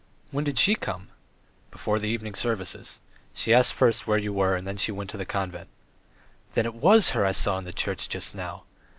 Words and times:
When 0.31 0.43
did 0.43 0.57
she 0.57 0.73
come?" 0.73 1.09
"Before 1.69 1.99
the 1.99 2.09
evening 2.09 2.33
service. 2.33 3.01
She 3.35 3.53
asked 3.53 3.73
first 3.73 4.07
where 4.07 4.17
you 4.17 4.33
were 4.33 4.55
and 4.55 4.65
then 4.67 4.77
she 4.77 4.91
went 4.91 5.11
to 5.11 5.17
the 5.17 5.25
convent." 5.27 5.69
"Then 6.53 6.65
it 6.65 6.73
was 6.73 7.11
her 7.11 7.23
I 7.23 7.33
saw 7.33 7.59
in 7.59 7.65
the 7.65 7.71
church, 7.71 8.09
just 8.09 8.33
now! 8.33 8.63